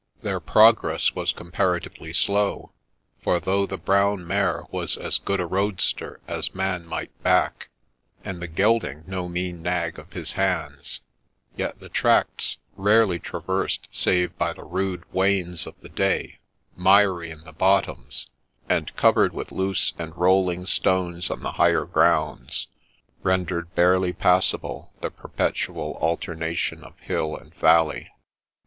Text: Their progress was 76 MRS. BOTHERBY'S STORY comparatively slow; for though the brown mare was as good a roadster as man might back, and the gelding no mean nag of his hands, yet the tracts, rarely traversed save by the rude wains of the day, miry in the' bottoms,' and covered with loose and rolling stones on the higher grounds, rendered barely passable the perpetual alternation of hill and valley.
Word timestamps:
Their 0.23 0.39
progress 0.39 1.13
was 1.13 1.29
76 1.29 1.29
MRS. 1.29 1.35
BOTHERBY'S 1.35 1.37
STORY 1.37 1.49
comparatively 1.77 2.13
slow; 2.13 2.71
for 3.21 3.39
though 3.39 3.67
the 3.67 3.77
brown 3.77 4.25
mare 4.25 4.63
was 4.71 4.97
as 4.97 5.19
good 5.19 5.39
a 5.39 5.45
roadster 5.45 6.19
as 6.27 6.55
man 6.55 6.87
might 6.87 7.21
back, 7.21 7.69
and 8.25 8.41
the 8.41 8.47
gelding 8.47 9.03
no 9.05 9.29
mean 9.29 9.61
nag 9.61 9.99
of 9.99 10.13
his 10.13 10.31
hands, 10.31 11.01
yet 11.55 11.79
the 11.79 11.87
tracts, 11.87 12.57
rarely 12.77 13.19
traversed 13.19 13.87
save 13.91 14.35
by 14.39 14.53
the 14.53 14.63
rude 14.63 15.03
wains 15.13 15.67
of 15.67 15.79
the 15.81 15.89
day, 15.89 16.39
miry 16.75 17.29
in 17.29 17.43
the' 17.43 17.53
bottoms,' 17.67 18.25
and 18.67 18.95
covered 18.95 19.33
with 19.33 19.51
loose 19.51 19.93
and 19.99 20.17
rolling 20.17 20.65
stones 20.65 21.29
on 21.29 21.43
the 21.43 21.51
higher 21.61 21.85
grounds, 21.85 22.65
rendered 23.21 23.75
barely 23.75 24.13
passable 24.13 24.91
the 25.01 25.11
perpetual 25.11 25.95
alternation 26.01 26.83
of 26.83 26.97
hill 27.01 27.37
and 27.37 27.53
valley. 27.53 28.09